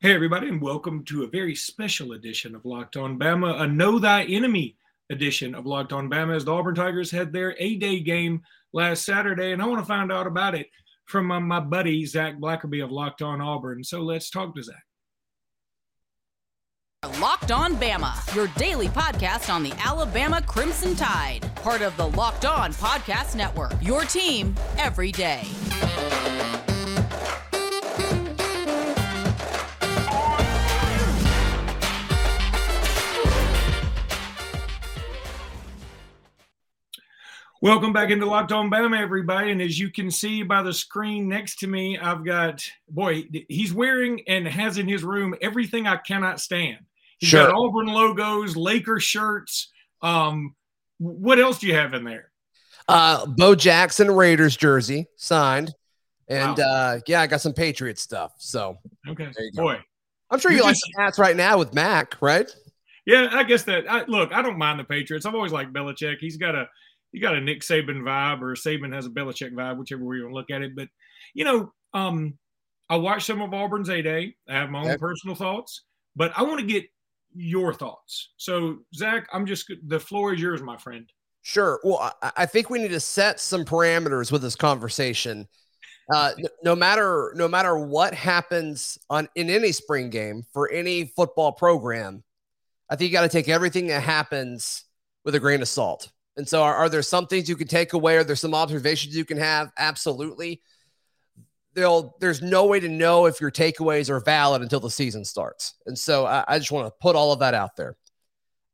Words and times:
Hey, 0.00 0.14
everybody, 0.14 0.46
and 0.46 0.62
welcome 0.62 1.04
to 1.06 1.24
a 1.24 1.26
very 1.26 1.56
special 1.56 2.12
edition 2.12 2.54
of 2.54 2.64
Locked 2.64 2.96
On 2.96 3.18
Bama, 3.18 3.62
a 3.62 3.66
Know 3.66 3.98
Thy 3.98 4.22
Enemy 4.22 4.76
edition 5.10 5.56
of 5.56 5.66
Locked 5.66 5.92
On 5.92 6.08
Bama, 6.08 6.36
as 6.36 6.44
the 6.44 6.52
Auburn 6.52 6.76
Tigers 6.76 7.10
had 7.10 7.32
their 7.32 7.56
A 7.58 7.74
Day 7.74 7.98
game 7.98 8.42
last 8.72 9.04
Saturday. 9.04 9.50
And 9.50 9.60
I 9.60 9.66
want 9.66 9.80
to 9.80 9.84
find 9.84 10.12
out 10.12 10.28
about 10.28 10.54
it 10.54 10.68
from 11.06 11.26
my, 11.26 11.40
my 11.40 11.58
buddy, 11.58 12.06
Zach 12.06 12.38
Blackerby 12.38 12.84
of 12.84 12.92
Locked 12.92 13.22
On 13.22 13.40
Auburn. 13.40 13.82
So 13.82 14.02
let's 14.02 14.30
talk 14.30 14.54
to 14.54 14.62
Zach. 14.62 14.84
Locked 17.18 17.50
On 17.50 17.74
Bama, 17.74 18.32
your 18.36 18.46
daily 18.56 18.86
podcast 18.86 19.52
on 19.52 19.64
the 19.64 19.72
Alabama 19.84 20.40
Crimson 20.42 20.94
Tide, 20.94 21.50
part 21.56 21.82
of 21.82 21.96
the 21.96 22.06
Locked 22.06 22.44
On 22.44 22.72
Podcast 22.74 23.34
Network, 23.34 23.72
your 23.82 24.02
team 24.02 24.54
every 24.76 25.10
day. 25.10 25.42
Welcome 37.68 37.92
back 37.92 38.08
into 38.08 38.24
Locked 38.24 38.50
On 38.50 38.70
Bama, 38.70 38.98
everybody. 38.98 39.50
And 39.50 39.60
as 39.60 39.78
you 39.78 39.90
can 39.90 40.10
see 40.10 40.42
by 40.42 40.62
the 40.62 40.72
screen 40.72 41.28
next 41.28 41.58
to 41.58 41.66
me, 41.66 41.98
I've 41.98 42.24
got, 42.24 42.64
boy, 42.88 43.24
he's 43.50 43.74
wearing 43.74 44.22
and 44.26 44.48
has 44.48 44.78
in 44.78 44.88
his 44.88 45.04
room 45.04 45.34
everything 45.42 45.86
I 45.86 45.96
cannot 45.98 46.40
stand. 46.40 46.78
He's 47.18 47.28
Sure. 47.28 47.44
got 47.44 47.54
Auburn 47.54 47.88
logos, 47.88 48.56
Laker 48.56 48.98
shirts. 49.00 49.70
Um, 50.00 50.54
what 50.96 51.38
else 51.38 51.58
do 51.58 51.66
you 51.66 51.74
have 51.74 51.92
in 51.92 52.04
there? 52.04 52.30
Uh, 52.88 53.26
Bo 53.26 53.54
Jackson 53.54 54.10
Raiders 54.12 54.56
jersey 54.56 55.06
signed, 55.16 55.74
and 56.26 56.56
Wow. 56.56 56.64
uh, 56.64 57.00
yeah, 57.06 57.20
I 57.20 57.26
got 57.26 57.42
some 57.42 57.52
Patriot 57.52 57.98
stuff. 57.98 58.32
So 58.38 58.78
Okay, 59.06 59.28
There 59.36 59.44
you 59.44 59.52
go. 59.52 59.62
boy. 59.64 59.80
I'm 60.30 60.38
sure 60.38 60.52
You 60.52 60.56
you, 60.58 60.62
like 60.62 60.72
just- 60.72 60.90
hats 60.96 61.18
right 61.18 61.36
now 61.36 61.58
with 61.58 61.74
Mac, 61.74 62.16
right? 62.22 62.50
Yeah, 63.04 63.28
I 63.30 63.42
guess 63.42 63.64
that. 63.64 63.90
I, 63.90 64.04
look, 64.06 64.32
I 64.32 64.40
don't 64.40 64.56
mind 64.56 64.80
the 64.80 64.84
Patriots. 64.84 65.26
I've 65.26 65.34
always 65.34 65.52
liked 65.52 65.74
Belichick. 65.74 66.16
He's 66.18 66.38
got 66.38 66.54
a 66.54 66.66
he 67.12 67.20
got 67.20 67.36
a 67.36 67.40
Nick 67.40 67.60
Saban 67.62 68.02
vibe, 68.02 68.42
or 68.42 68.54
Saban 68.54 68.94
has 68.94 69.06
a 69.06 69.10
Belichick 69.10 69.52
vibe, 69.52 69.78
whichever 69.78 70.04
way 70.04 70.16
you 70.16 70.22
want 70.24 70.32
to 70.32 70.36
look 70.36 70.50
at 70.50 70.62
it. 70.62 70.76
But 70.76 70.88
you 71.34 71.44
know, 71.44 71.72
um, 71.94 72.38
I 72.90 72.96
watched 72.96 73.26
some 73.26 73.40
of 73.42 73.52
Auburn's 73.52 73.90
A 73.90 74.02
Day. 74.02 74.34
I 74.48 74.54
have 74.54 74.70
my 74.70 74.80
own 74.80 74.88
Okay. 74.88 74.98
personal 74.98 75.34
thoughts, 75.36 75.84
but 76.16 76.32
I 76.36 76.42
want 76.42 76.60
to 76.60 76.66
get 76.66 76.84
your 77.34 77.74
thoughts. 77.74 78.30
So, 78.36 78.78
Zach, 78.94 79.28
I'm 79.32 79.46
just 79.46 79.70
the 79.86 80.00
floor 80.00 80.34
is 80.34 80.40
yours, 80.40 80.62
my 80.62 80.76
friend. 80.76 81.08
Sure. 81.42 81.80
Well, 81.84 82.12
I, 82.22 82.32
I 82.38 82.46
think 82.46 82.68
we 82.68 82.78
need 82.78 82.88
to 82.88 83.00
set 83.00 83.40
some 83.40 83.64
parameters 83.64 84.32
with 84.32 84.42
this 84.42 84.56
conversation. 84.56 85.46
Uh, 86.12 86.32
no 86.64 86.74
matter 86.74 87.32
no 87.36 87.46
matter 87.46 87.78
what 87.78 88.14
happens 88.14 88.96
on 89.10 89.28
in 89.34 89.50
any 89.50 89.72
spring 89.72 90.08
game 90.08 90.42
for 90.54 90.70
any 90.70 91.04
football 91.04 91.52
program, 91.52 92.24
I 92.88 92.96
think 92.96 93.10
you 93.10 93.12
got 93.12 93.22
to 93.22 93.28
take 93.28 93.48
everything 93.48 93.88
that 93.88 94.02
happens 94.02 94.84
with 95.24 95.34
a 95.34 95.40
grain 95.40 95.60
of 95.60 95.68
salt. 95.68 96.10
And 96.38 96.48
so, 96.48 96.62
are, 96.62 96.74
are 96.74 96.88
there 96.88 97.02
some 97.02 97.26
things 97.26 97.48
you 97.48 97.56
can 97.56 97.68
take 97.68 97.92
away? 97.92 98.16
Are 98.16 98.24
there 98.24 98.36
some 98.36 98.54
observations 98.54 99.14
you 99.14 99.24
can 99.24 99.38
have? 99.38 99.72
Absolutely. 99.76 100.62
There'll, 101.74 102.16
there's 102.20 102.40
no 102.40 102.66
way 102.66 102.80
to 102.80 102.88
know 102.88 103.26
if 103.26 103.40
your 103.40 103.50
takeaways 103.50 104.08
are 104.08 104.20
valid 104.20 104.62
until 104.62 104.80
the 104.80 104.90
season 104.90 105.24
starts. 105.24 105.74
And 105.84 105.98
so, 105.98 106.24
I, 106.26 106.44
I 106.46 106.58
just 106.58 106.70
want 106.70 106.86
to 106.86 106.94
put 107.00 107.16
all 107.16 107.32
of 107.32 107.40
that 107.40 107.54
out 107.54 107.76
there. 107.76 107.96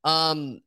Um, 0.05 0.61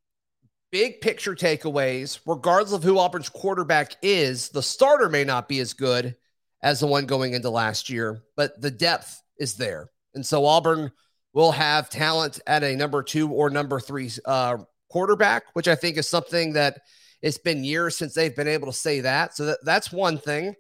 big 0.72 1.00
picture 1.00 1.36
takeaways, 1.36 2.20
regardless 2.26 2.73
of 2.73 2.84
who 2.84 2.98
Auburn's 2.98 3.30
quarterback 3.30 3.94
is, 4.02 4.50
the 4.50 4.64
starter 4.64 5.08
may 5.08 5.23
not 5.23 5.48
be 5.48 5.59
as 5.59 5.73
good 5.73 6.16
as 6.64 6.80
the 6.80 6.88
one 6.88 7.06
going 7.06 7.34
into 7.34 7.52
last 7.52 7.92
year, 7.92 8.23
but 8.36 8.59
the 8.59 8.72
depth 8.72 9.22
is 9.39 9.54
there. 9.54 9.92
And 10.16 10.26
so 10.26 10.48
Auburn 10.48 10.92
will 11.34 11.52
have 11.52 11.92
talent 11.92 12.39
at 12.48 12.64
a 12.64 12.76
number 12.76 13.04
two 13.04 13.30
or 13.30 13.52
number 13.52 13.80
three 13.80 14.09
uh, 14.26 14.58
quarterback, 14.90 15.44
which 15.54 15.68
I 15.68 15.76
think 15.76 15.98
is 15.98 16.08
something 16.08 16.54
that 16.54 16.82
it's 17.22 17.38
been 17.38 17.64
years 17.64 17.98
since 17.98 18.14
they've 18.14 18.36
been 18.36 18.48
able 18.48 18.67
to 18.67 18.73
say 18.73 19.02
that. 19.02 19.36
So 19.36 19.45
that, 19.48 19.60
that's 19.64 19.92
one 19.92 20.17
thing. 20.17 20.56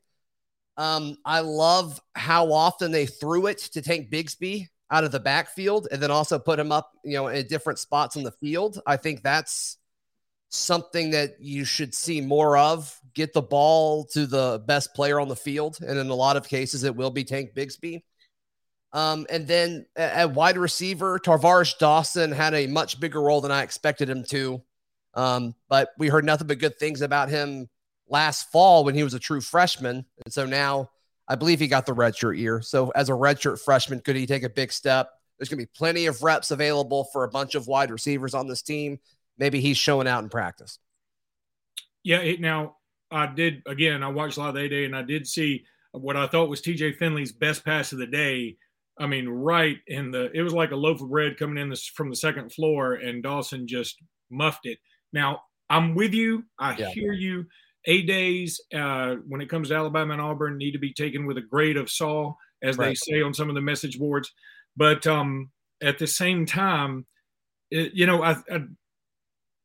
Um, 0.77 1.17
I 1.25 1.39
love 1.39 1.99
how 2.15 2.51
often 2.51 2.91
they 2.91 3.05
threw 3.05 3.47
it 3.47 3.57
to 3.73 3.81
Tank 3.81 4.11
Bigsby 4.11 4.67
out 4.91 5.03
of 5.03 5.11
the 5.11 5.19
backfield 5.19 5.87
and 5.91 6.01
then 6.01 6.11
also 6.11 6.39
put 6.39 6.59
him 6.59 6.71
up, 6.71 6.91
you 7.03 7.13
know, 7.13 7.27
in 7.27 7.47
different 7.47 7.79
spots 7.79 8.15
on 8.15 8.23
the 8.23 8.31
field. 8.31 8.79
I 8.85 8.97
think 8.97 9.23
that's 9.23 9.77
something 10.49 11.11
that 11.11 11.35
you 11.39 11.65
should 11.65 11.93
see 11.93 12.21
more 12.21 12.57
of. 12.57 12.95
Get 13.13 13.33
the 13.33 13.41
ball 13.41 14.05
to 14.13 14.25
the 14.25 14.63
best 14.65 14.93
player 14.93 15.19
on 15.19 15.27
the 15.27 15.35
field. 15.35 15.77
And 15.81 15.97
in 15.97 16.09
a 16.09 16.15
lot 16.15 16.37
of 16.37 16.47
cases, 16.47 16.83
it 16.83 16.95
will 16.95 17.11
be 17.11 17.23
Tank 17.23 17.53
Bigsby. 17.55 18.03
Um, 18.93 19.27
and 19.29 19.47
then 19.47 19.85
at, 19.95 20.33
wide 20.33 20.57
receiver, 20.57 21.19
Tar'Varish 21.19 21.77
Dawson 21.77 22.31
had 22.31 22.53
a 22.53 22.67
much 22.67 22.99
bigger 22.99 23.21
role 23.21 23.41
than 23.41 23.51
I 23.51 23.63
expected 23.63 24.09
him 24.09 24.23
to. 24.25 24.61
Um, 25.13 25.55
but 25.67 25.89
we 25.97 26.07
heard 26.07 26.25
nothing 26.25 26.47
but 26.47 26.59
good 26.59 26.77
things 26.77 27.01
about 27.01 27.29
him 27.29 27.69
last 28.07 28.51
fall 28.51 28.83
when 28.83 28.95
he 28.95 29.03
was 29.03 29.13
a 29.13 29.19
true 29.19 29.41
freshman. 29.41 30.05
And 30.23 30.33
so 30.33 30.45
now 30.45 30.89
I 31.27 31.35
believe 31.35 31.59
he 31.59 31.67
got 31.67 31.85
the 31.85 31.95
redshirt 31.95 32.37
year. 32.37 32.61
So 32.61 32.91
as 32.91 33.09
a 33.09 33.13
redshirt 33.13 33.59
freshman, 33.59 33.99
could 33.99 34.15
he 34.15 34.25
take 34.25 34.43
a 34.43 34.49
big 34.49 34.71
step? 34.71 35.09
There's 35.37 35.49
going 35.49 35.59
to 35.59 35.65
be 35.65 35.71
plenty 35.75 36.05
of 36.05 36.23
reps 36.23 36.51
available 36.51 37.05
for 37.11 37.23
a 37.23 37.29
bunch 37.29 37.55
of 37.55 37.67
wide 37.67 37.91
receivers 37.91 38.33
on 38.33 38.47
this 38.47 38.61
team. 38.61 38.99
Maybe 39.37 39.59
he's 39.59 39.77
showing 39.77 40.07
out 40.07 40.23
in 40.23 40.29
practice. 40.29 40.79
Yeah. 42.03 42.19
It, 42.19 42.39
now, 42.39 42.77
I 43.11 43.27
did 43.27 43.63
again. 43.65 44.03
I 44.03 44.09
watched 44.09 44.37
a 44.37 44.41
lot 44.41 44.49
of 44.49 44.55
the 44.55 44.67
Day, 44.67 44.85
and 44.85 44.95
I 44.95 45.01
did 45.01 45.27
see 45.27 45.63
what 45.91 46.17
I 46.17 46.27
thought 46.27 46.49
was 46.49 46.61
T.J. 46.61 46.93
Finley's 46.93 47.31
best 47.31 47.63
pass 47.63 47.91
of 47.91 47.99
the 47.99 48.07
day. 48.07 48.57
I 48.99 49.07
mean, 49.07 49.27
right 49.29 49.77
in 49.87 50.11
the. 50.11 50.31
It 50.33 50.41
was 50.41 50.53
like 50.53 50.71
a 50.71 50.75
loaf 50.75 51.01
of 51.01 51.09
bread 51.09 51.37
coming 51.37 51.57
in 51.57 51.69
this, 51.69 51.85
from 51.87 52.09
the 52.09 52.15
second 52.15 52.51
floor, 52.51 52.93
and 52.93 53.23
Dawson 53.23 53.67
just 53.67 53.97
muffed 54.29 54.65
it. 54.65 54.79
Now, 55.13 55.41
I'm 55.69 55.95
with 55.95 56.13
you. 56.13 56.43
I 56.59 56.73
Yeah. 56.73 56.89
hear 56.93 57.13
you. 57.13 57.45
A 57.85 58.01
days 58.03 58.59
uh, 58.75 59.15
when 59.27 59.39
it 59.39 59.49
comes 59.49 59.69
to 59.69 59.75
Alabama 59.75 60.13
and 60.13 60.21
Auburn 60.21 60.57
need 60.57 60.73
to 60.73 60.79
be 60.79 60.93
taken 60.93 61.25
with 61.25 61.37
a 61.37 61.41
grade 61.41 61.77
of 61.77 61.89
salt, 61.89 62.35
as 62.61 62.77
they 62.79 62.93
say 62.93 63.21
on 63.21 63.33
some 63.33 63.47
of 63.49 63.55
the 63.55 63.61
message 63.61 63.97
boards. 63.97 64.33
But 64.75 65.07
um, 65.07 65.51
at 65.81 65.97
the 65.97 66.07
same 66.07 66.45
time, 66.45 67.05
it, 67.71 67.93
you 67.93 68.05
know, 68.05 68.23
I, 68.23 68.37
I 68.51 68.61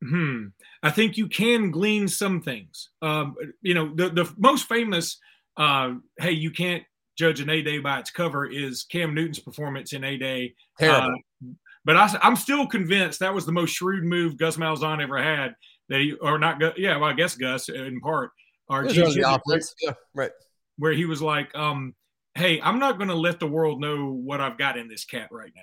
hmm, 0.03 0.47
I 0.83 0.91
think 0.91 1.17
you 1.17 1.29
can 1.29 1.71
glean 1.71 2.09
some 2.09 2.41
things. 2.43 2.91
Um, 3.03 3.35
you 3.61 3.75
know, 3.75 3.95
the 3.95 4.11
the 4.11 4.33
most 4.37 4.69
famous, 4.69 5.19
uh, 5.57 5.95
hey, 6.19 6.33
you 6.33 6.51
can't 6.51 6.85
judge 7.17 7.41
an 7.41 7.51
A 7.51 7.63
day 7.63 7.79
by 7.79 7.99
its 7.99 8.11
cover 8.11 8.47
is 8.47 8.85
Cam 8.85 9.15
Newton's 9.15 9.39
performance 9.39 9.93
in 9.93 10.05
A 10.05 10.17
day. 10.17 10.55
Terrible. 10.79 11.17
Uh, 11.45 11.49
but 11.85 11.97
I, 11.97 12.19
am 12.23 12.37
still 12.37 12.67
convinced 12.67 13.21
that 13.21 13.35
was 13.35 13.45
the 13.45 13.53
most 13.53 13.71
shrewd 13.71 14.05
move 14.05 14.37
Gus 14.37 14.57
Malzahn 14.57 15.03
ever 15.03 15.23
had. 15.23 15.55
That 15.89 16.01
he 16.01 16.13
or 16.13 16.39
not, 16.39 16.79
yeah, 16.79 16.97
well, 16.97 17.11
I 17.11 17.13
guess 17.13 17.35
Gus 17.35 17.69
in 17.69 18.01
part, 18.01 18.31
or 18.69 18.83
He 18.83 19.01
was 19.03 19.15
the 19.15 19.21
Chisholm, 19.21 19.41
offense. 19.47 19.75
Yeah, 19.81 19.93
right. 20.15 20.31
where 20.79 20.93
he 20.93 21.05
was 21.05 21.21
like, 21.21 21.55
um, 21.57 21.95
"Hey, 22.35 22.61
I'm 22.63 22.79
not 22.79 22.99
going 22.99 23.09
to 23.09 23.15
let 23.15 23.41
the 23.41 23.49
world 23.49 23.81
know 23.81 24.13
what 24.13 24.41
I've 24.41 24.57
got 24.57 24.79
in 24.79 24.89
this 24.89 25.05
cat 25.05 25.29
right 25.33 25.53
now." 25.55 25.63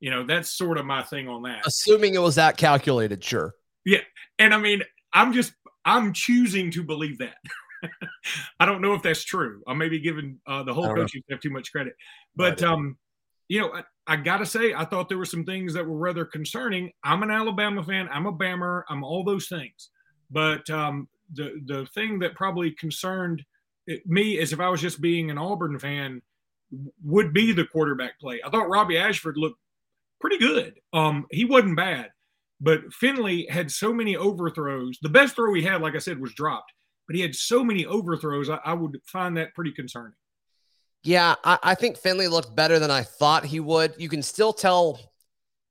You 0.00 0.10
know, 0.10 0.24
that's 0.24 0.56
sort 0.56 0.76
of 0.76 0.86
my 0.86 1.02
thing 1.02 1.28
on 1.28 1.42
that. 1.42 1.66
Assuming 1.66 2.14
it 2.14 2.22
was 2.22 2.34
that 2.34 2.56
calculated, 2.56 3.22
sure. 3.22 3.54
Yeah, 3.84 4.00
and 4.38 4.52
I 4.52 4.58
mean, 4.58 4.82
I'm 5.12 5.32
just 5.32 5.52
I'm 5.84 6.12
choosing 6.12 6.70
to 6.72 6.82
believe 6.82 7.18
that. 7.18 7.36
I 8.60 8.66
don't 8.66 8.82
know 8.82 8.94
if 8.94 9.02
that's 9.02 9.24
true. 9.24 9.62
I 9.66 9.74
may 9.74 9.88
be 9.88 10.00
giving 10.00 10.38
uh, 10.46 10.62
the 10.62 10.74
whole 10.74 10.94
coaching 10.94 11.22
staff 11.26 11.40
too 11.40 11.50
much 11.50 11.72
credit, 11.72 11.94
but 12.36 12.62
um, 12.62 12.96
you 13.48 13.60
know, 13.60 13.72
I, 13.72 13.84
I 14.06 14.16
gotta 14.16 14.46
say, 14.46 14.74
I 14.74 14.84
thought 14.84 15.08
there 15.08 15.18
were 15.18 15.24
some 15.24 15.44
things 15.44 15.74
that 15.74 15.86
were 15.86 15.96
rather 15.96 16.24
concerning. 16.24 16.92
I'm 17.02 17.22
an 17.22 17.30
Alabama 17.30 17.82
fan. 17.82 18.08
I'm 18.12 18.26
a 18.26 18.32
Bammer. 18.32 18.82
I'm 18.88 19.04
all 19.04 19.24
those 19.24 19.48
things. 19.48 19.90
But 20.30 20.68
um, 20.70 21.08
the 21.32 21.60
the 21.64 21.86
thing 21.94 22.18
that 22.20 22.34
probably 22.34 22.72
concerned 22.72 23.44
me 24.06 24.38
is 24.38 24.52
if 24.52 24.60
I 24.60 24.68
was 24.68 24.80
just 24.80 25.00
being 25.00 25.30
an 25.30 25.38
Auburn 25.38 25.78
fan, 25.78 26.22
would 27.04 27.32
be 27.32 27.52
the 27.52 27.64
quarterback 27.64 28.18
play. 28.20 28.40
I 28.44 28.50
thought 28.50 28.68
Robbie 28.68 28.98
Ashford 28.98 29.36
looked 29.36 29.58
pretty 30.20 30.38
good. 30.38 30.74
Um, 30.92 31.26
he 31.30 31.44
wasn't 31.44 31.76
bad, 31.76 32.10
but 32.60 32.92
Finley 32.92 33.46
had 33.50 33.70
so 33.70 33.92
many 33.92 34.16
overthrows. 34.16 34.98
The 35.02 35.08
best 35.08 35.34
throw 35.34 35.52
he 35.54 35.62
had, 35.62 35.82
like 35.82 35.94
I 35.94 35.98
said, 35.98 36.20
was 36.20 36.32
dropped, 36.34 36.72
but 37.10 37.16
he 37.16 37.22
had 37.22 37.34
so 37.34 37.64
many 37.64 37.84
overthrows. 37.86 38.48
I, 38.48 38.60
I 38.64 38.72
would 38.72 39.00
find 39.04 39.36
that 39.36 39.52
pretty 39.52 39.72
concerning. 39.72 40.12
Yeah, 41.02 41.34
I, 41.42 41.58
I 41.60 41.74
think 41.74 41.98
Finley 41.98 42.28
looked 42.28 42.54
better 42.54 42.78
than 42.78 42.92
I 42.92 43.02
thought 43.02 43.44
he 43.44 43.58
would. 43.58 43.94
You 43.98 44.08
can 44.08 44.22
still 44.22 44.52
tell 44.52 45.00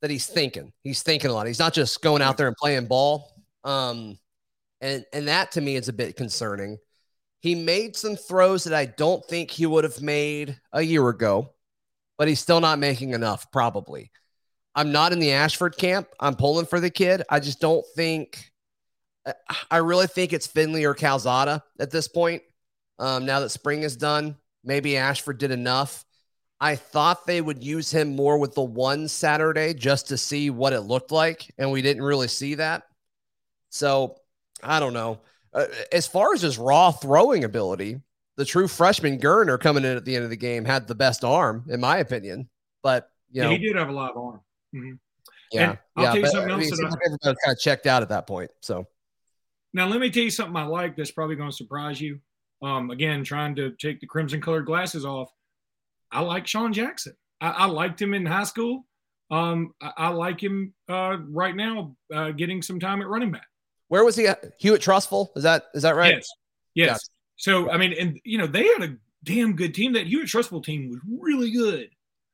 that 0.01 0.11
he's 0.11 0.27
thinking. 0.27 0.73
He's 0.83 1.01
thinking 1.01 1.29
a 1.29 1.33
lot. 1.33 1.47
He's 1.47 1.57
not 1.57 1.71
just 1.71 2.01
going 2.01 2.21
out 2.21 2.35
there 2.35 2.47
and 2.47 2.57
playing 2.57 2.87
ball. 2.87 3.41
Um, 3.63 4.19
and 4.81 5.05
and 5.13 5.29
that 5.29 5.53
to 5.53 5.61
me 5.61 5.77
is 5.77 5.87
a 5.87 5.93
bit 5.93 6.17
concerning. 6.17 6.77
He 7.39 7.55
made 7.55 7.95
some 7.95 8.17
throws 8.17 8.65
that 8.65 8.73
I 8.73 8.87
don't 8.87 9.23
think 9.23 9.49
he 9.49 9.65
would 9.65 9.85
have 9.85 10.01
made 10.01 10.59
a 10.73 10.81
year 10.81 11.07
ago, 11.07 11.53
but 12.17 12.27
he's 12.27 12.41
still 12.41 12.59
not 12.59 12.79
making 12.79 13.11
enough, 13.11 13.49
probably. 13.49 14.11
I'm 14.75 14.91
not 14.91 15.13
in 15.13 15.19
the 15.19 15.31
Ashford 15.31 15.77
camp. 15.77 16.09
I'm 16.19 16.35
pulling 16.35 16.65
for 16.65 16.81
the 16.81 16.89
kid. 16.89 17.23
I 17.29 17.39
just 17.39 17.61
don't 17.61 17.85
think 17.95 18.51
I 19.69 19.77
really 19.77 20.07
think 20.07 20.33
it's 20.33 20.47
Finley 20.47 20.85
or 20.85 20.93
Calzada 20.93 21.63
at 21.79 21.91
this 21.91 22.07
point. 22.07 22.41
Um, 22.97 23.25
now 23.25 23.39
that 23.39 23.49
spring 23.49 23.83
is 23.83 23.95
done, 23.95 24.37
maybe 24.63 24.97
Ashford 24.97 25.37
did 25.37 25.51
enough. 25.51 26.05
I 26.61 26.75
thought 26.75 27.25
they 27.25 27.41
would 27.41 27.63
use 27.63 27.89
him 27.89 28.15
more 28.15 28.37
with 28.37 28.53
the 28.53 28.61
one 28.61 29.07
Saturday 29.07 29.73
just 29.73 30.09
to 30.09 30.17
see 30.17 30.49
what 30.49 30.73
it 30.73 30.81
looked 30.81 31.11
like, 31.11 31.53
and 31.57 31.71
we 31.71 31.81
didn't 31.81 32.03
really 32.03 32.27
see 32.27 32.55
that. 32.55 32.83
So 33.69 34.17
I 34.61 34.79
don't 34.79 34.93
know. 34.93 35.21
Uh, 35.53 35.65
as 35.91 36.05
far 36.05 36.33
as 36.33 36.41
his 36.41 36.57
raw 36.57 36.91
throwing 36.91 37.43
ability, 37.43 38.01
the 38.35 38.45
true 38.45 38.67
freshman 38.67 39.19
Geriner 39.19 39.59
coming 39.59 39.85
in 39.85 39.95
at 39.95 40.05
the 40.05 40.15
end 40.15 40.23
of 40.23 40.29
the 40.29 40.37
game 40.37 40.65
had 40.65 40.87
the 40.87 40.95
best 40.95 41.23
arm, 41.23 41.65
in 41.69 41.79
my 41.79 41.97
opinion. 41.97 42.49
But 42.83 43.09
you 43.31 43.41
know, 43.41 43.49
yeah, 43.51 43.57
he 43.57 43.67
did 43.67 43.75
have 43.75 43.89
a 43.89 43.93
lot 43.93 44.11
of 44.11 44.17
arm. 44.17 44.41
Mm-hmm. 44.75 44.93
Yeah, 45.51 45.75
I'll 45.95 46.03
yeah, 46.03 46.09
tell 46.09 46.15
you 46.15 46.21
but, 46.23 46.31
something 46.31 46.51
I 46.51 46.57
mean, 46.57 46.69
else. 46.69 46.79
That 46.79 46.85
I, 46.85 47.05
everybody 47.05 47.35
kind 47.43 47.55
of 47.55 47.59
checked 47.59 47.87
out 47.87 48.01
at 48.03 48.09
that 48.09 48.27
point. 48.27 48.51
So 48.61 48.85
now 49.73 49.87
let 49.87 49.99
me 49.99 50.09
tell 50.09 50.23
you 50.23 50.29
something 50.29 50.55
I 50.55 50.65
like 50.65 50.95
that's 50.95 51.11
probably 51.11 51.35
going 51.35 51.49
to 51.49 51.55
surprise 51.55 51.99
you. 52.01 52.19
Um, 52.61 52.91
again, 52.91 53.23
trying 53.23 53.55
to 53.55 53.71
take 53.71 53.99
the 54.01 54.07
crimson 54.07 54.41
colored 54.41 54.65
glasses 54.65 55.05
off. 55.05 55.31
I 56.11 56.21
like 56.21 56.47
Sean 56.47 56.73
Jackson. 56.73 57.13
I, 57.39 57.49
I 57.49 57.65
liked 57.65 58.01
him 58.01 58.13
in 58.13 58.25
high 58.25 58.43
school. 58.43 58.85
Um, 59.31 59.73
I, 59.81 59.91
I 59.97 60.07
like 60.09 60.41
him 60.41 60.73
uh, 60.89 61.17
right 61.29 61.55
now, 61.55 61.95
uh, 62.13 62.31
getting 62.31 62.61
some 62.61 62.79
time 62.79 63.01
at 63.01 63.07
running 63.07 63.31
back. 63.31 63.45
Where 63.87 64.03
was 64.03 64.15
he 64.15 64.27
at? 64.27 64.43
Hewitt 64.59 64.81
Trussville? 64.81 65.29
Is 65.35 65.43
that 65.43 65.65
is 65.73 65.83
that 65.83 65.95
right? 65.95 66.15
Yes. 66.15 66.29
Yes. 66.75 66.89
Gotcha. 66.89 67.05
So 67.37 67.71
I 67.71 67.77
mean, 67.77 67.93
and 67.93 68.19
you 68.23 68.37
know, 68.37 68.47
they 68.47 68.65
had 68.65 68.83
a 68.83 68.95
damn 69.23 69.55
good 69.55 69.73
team. 69.73 69.93
That 69.93 70.07
Hewitt 70.07 70.27
Trussville 70.27 70.63
team 70.63 70.89
was 70.89 70.99
really 71.21 71.51
good. 71.51 71.89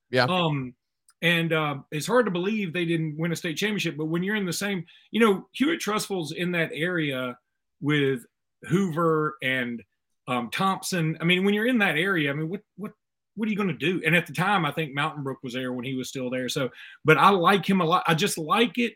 Yeah. 0.10 0.26
Um, 0.26 0.74
and 1.22 1.54
uh, 1.54 1.76
it's 1.92 2.08
hard 2.08 2.26
to 2.26 2.32
believe 2.32 2.74
they 2.74 2.86
didn't 2.86 3.18
win 3.18 3.32
a 3.32 3.36
state 3.36 3.58
championship. 3.58 3.98
But 3.98 4.06
when 4.06 4.24
you're 4.24 4.36
in 4.36 4.46
the 4.46 4.54
same, 4.54 4.86
you 5.12 5.20
know, 5.20 5.48
Hewitt-Trussville's 5.54 6.32
in 6.34 6.52
that 6.52 6.72
area 6.74 7.38
with 7.82 8.26
Hoover 8.64 9.36
and 9.42 9.82
um, 10.28 10.50
Thompson. 10.52 11.18
I 11.22 11.24
mean, 11.24 11.44
when 11.44 11.54
you're 11.54 11.68
in 11.68 11.80
that 11.80 11.98
area, 11.98 12.32
I 12.32 12.34
mean, 12.34 12.50
what 12.50 12.62
what 12.78 12.92
what 13.36 13.48
are 13.48 13.52
you 13.52 13.58
going 13.58 13.70
to 13.70 13.74
do? 13.74 14.02
And 14.06 14.16
at 14.16 14.28
the 14.28 14.34
time, 14.34 14.66
I 14.66 14.72
think 14.72 14.94
Mountain 14.94 15.24
Brook 15.24 15.40
was 15.44 15.54
there 15.54 15.74
when 15.74 15.86
he 15.86 15.96
was 15.96 16.10
still 16.10 16.30
there. 16.30 16.48
So, 16.48 16.70
but 17.04 17.18
I 17.18 17.30
like 17.30 17.70
him 17.70 17.82
a 17.82 17.86
lot. 17.86 18.04
I 18.08 18.14
just 18.14 18.38
like 18.38 18.78
it 18.78 18.94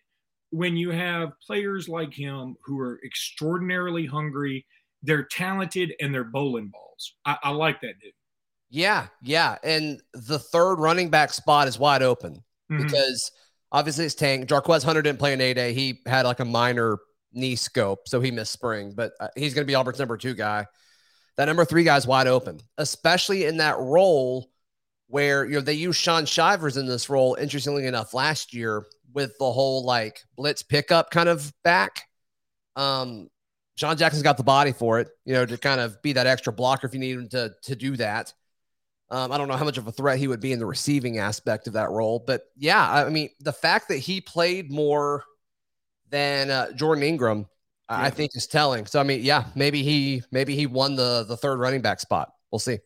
when 0.52 0.78
you 0.78 0.92
have 0.92 1.34
players 1.46 1.88
like 1.88 2.14
him 2.14 2.56
who 2.64 2.80
are 2.80 3.00
extraordinarily 3.06 4.06
hungry, 4.06 4.66
they're 5.04 5.26
talented, 5.26 5.94
and 6.00 6.14
they're 6.14 6.24
bowling 6.24 6.70
balls. 6.70 7.14
I, 7.26 7.38
I 7.44 7.50
like 7.52 7.82
that 7.82 8.00
dude. 8.02 8.14
Yeah, 8.70 9.08
yeah. 9.22 9.58
And 9.64 10.02
the 10.14 10.40
third 10.40 10.76
running 10.76 11.10
back 11.10 11.34
spot 11.34 11.68
is 11.68 11.80
wide 11.80 12.04
open 12.04 12.44
mm-hmm. 12.72 12.84
because 12.84 13.32
obviously 13.72 14.06
it's 14.06 14.16
Tank. 14.16 14.48
Jarquez 14.48 14.84
Hunter 14.84 15.02
didn't 15.02 15.20
play 15.20 15.34
in 15.34 15.42
A 15.42 15.54
Day. 15.54 15.74
He 15.74 16.02
had 16.06 16.26
like 16.26 16.40
a 16.40 16.46
minor 16.46 17.00
knee 17.34 17.56
scope, 17.56 18.08
so 18.08 18.22
he 18.22 18.32
missed 18.32 18.52
spring, 18.52 18.94
but 18.96 19.14
uh, 19.20 19.28
he's 19.36 19.54
going 19.54 19.66
to 19.66 19.70
be 19.70 19.76
Auburn's 19.76 20.00
number 20.00 20.18
two 20.18 20.36
guy. 20.36 20.66
That 21.38 21.46
number 21.46 21.66
three 21.66 21.84
guy's 21.84 22.06
wide 22.06 22.28
open, 22.28 22.60
especially 22.78 23.46
in 23.46 23.58
that 23.58 23.78
role 23.80 24.50
where 25.08 25.46
you 25.46 25.54
know 25.54 25.62
they 25.62 25.74
used 25.74 26.00
Shaun 26.00 26.26
Shivers 26.26 26.78
in 26.78 26.86
this 26.86 27.10
role. 27.10 27.36
Interestingly 27.36 27.88
enough, 27.88 28.14
last 28.14 28.54
year 28.54 28.86
with 29.14 29.38
the 29.40 29.52
whole 29.52 29.86
like 29.86 30.22
blitz 30.36 30.64
pickup 30.64 31.12
kind 31.12 31.30
of 31.30 31.52
back. 31.64 32.04
Um, 32.76 33.30
Sean 33.78 33.98
Jackson's 33.98 34.24
got 34.24 34.38
the 34.38 34.44
body 34.44 34.74
for 34.74 35.00
it, 35.00 35.08
you 35.26 35.34
know, 35.34 35.46
to 35.46 35.58
kind 35.58 35.80
of 35.80 36.02
be 36.02 36.14
that 36.14 36.28
extra 36.28 36.52
blocker 36.52 36.86
if 36.86 36.94
you 36.94 37.00
need 37.00 37.16
him 37.16 37.30
to 37.30 37.54
to 37.64 37.76
do 37.76 37.96
that. 37.98 38.34
Um, 39.12 39.32
I 39.32 39.38
don't 39.38 39.48
know 39.48 39.58
how 39.58 39.66
much 39.66 39.78
of 39.78 39.88
a 39.88 39.92
threat 39.92 40.20
he 40.20 40.28
would 40.28 40.40
be 40.40 40.52
in 40.52 40.60
the 40.60 40.66
receiving 40.66 41.18
aspect 41.18 41.68
of 41.68 41.74
that 41.74 41.90
role, 41.90 42.24
but 42.26 42.44
yeah, 42.56 42.92
I 42.92 43.10
mean, 43.10 43.30
the 43.40 43.54
fact 43.54 43.88
that 43.88 43.98
he 43.98 44.22
played 44.22 44.72
more 44.72 45.24
than 46.10 46.52
uh, 46.52 46.72
Jordan 46.74 47.04
Ingram, 47.04 47.48
yeah. 47.90 48.02
I 48.02 48.12
think 48.12 48.32
is 48.36 48.46
telling. 48.46 48.86
So 48.86 49.00
I 49.00 49.04
mean, 49.04 49.24
yeah, 49.24 49.46
maybe 49.56 49.82
he 49.82 50.22
maybe 50.32 50.56
he 50.56 50.68
won 50.68 50.96
the 50.96 51.26
the 51.28 51.38
third 51.38 51.60
running 51.60 51.82
back 51.82 52.00
spot. 52.00 52.32
We'll 52.52 52.60
see 52.60 52.78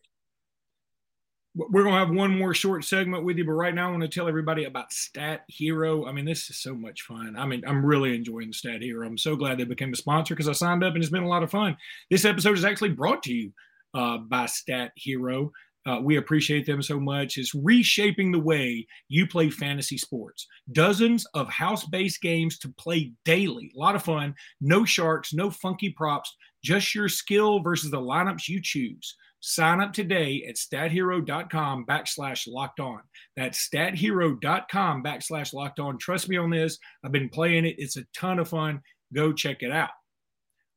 we're 1.54 1.84
going 1.84 1.94
to 1.94 2.00
have 2.00 2.10
one 2.10 2.36
more 2.36 2.52
short 2.52 2.84
segment 2.84 3.24
with 3.24 3.36
you, 3.36 3.44
but 3.44 3.52
right 3.52 3.74
now 3.74 3.88
I 3.88 3.90
want 3.92 4.02
to 4.02 4.08
tell 4.08 4.26
everybody 4.26 4.64
about 4.64 4.92
Stat 4.92 5.44
Hero. 5.46 6.04
I 6.04 6.12
mean, 6.12 6.24
this 6.24 6.50
is 6.50 6.58
so 6.58 6.74
much 6.74 7.02
fun. 7.02 7.36
I 7.38 7.46
mean, 7.46 7.62
I'm 7.66 7.86
really 7.86 8.14
enjoying 8.14 8.52
Stat 8.52 8.82
Hero. 8.82 9.06
I'm 9.06 9.18
so 9.18 9.36
glad 9.36 9.58
they 9.58 9.64
became 9.64 9.92
a 9.92 9.96
sponsor 9.96 10.34
because 10.34 10.48
I 10.48 10.52
signed 10.52 10.82
up 10.82 10.94
and 10.94 11.02
it's 11.02 11.12
been 11.12 11.22
a 11.22 11.28
lot 11.28 11.44
of 11.44 11.50
fun. 11.52 11.76
This 12.10 12.24
episode 12.24 12.58
is 12.58 12.64
actually 12.64 12.90
brought 12.90 13.22
to 13.24 13.32
you 13.32 13.52
uh, 13.94 14.18
by 14.18 14.46
Stat 14.46 14.90
Hero. 14.96 15.52
Uh, 15.86 16.00
we 16.02 16.16
appreciate 16.16 16.66
them 16.66 16.82
so 16.82 16.98
much. 16.98 17.36
It's 17.36 17.54
reshaping 17.54 18.32
the 18.32 18.38
way 18.38 18.86
you 19.08 19.26
play 19.26 19.50
fantasy 19.50 19.98
sports. 19.98 20.46
Dozens 20.72 21.26
of 21.34 21.48
house 21.48 21.84
based 21.84 22.20
games 22.20 22.58
to 22.60 22.68
play 22.78 23.12
daily. 23.24 23.72
A 23.74 23.78
lot 23.78 23.94
of 23.94 24.02
fun. 24.02 24.34
No 24.60 24.84
sharks, 24.84 25.34
no 25.34 25.50
funky 25.50 25.90
props, 25.90 26.34
just 26.62 26.94
your 26.94 27.08
skill 27.08 27.60
versus 27.60 27.90
the 27.90 28.00
lineups 28.00 28.48
you 28.48 28.60
choose. 28.62 29.16
Sign 29.40 29.82
up 29.82 29.92
today 29.92 30.42
at 30.48 30.56
stathero.com 30.56 31.84
backslash 31.84 32.48
locked 32.48 32.80
on. 32.80 33.00
That's 33.36 33.68
stathero.com 33.68 35.02
backslash 35.02 35.52
locked 35.52 35.80
on. 35.80 35.98
Trust 35.98 36.30
me 36.30 36.38
on 36.38 36.48
this. 36.48 36.78
I've 37.04 37.12
been 37.12 37.28
playing 37.28 37.66
it. 37.66 37.74
It's 37.76 37.98
a 37.98 38.06
ton 38.16 38.38
of 38.38 38.48
fun. 38.48 38.80
Go 39.12 39.34
check 39.34 39.62
it 39.62 39.70
out. 39.70 39.90